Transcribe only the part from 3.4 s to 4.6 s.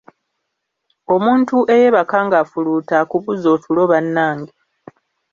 otulo bannange.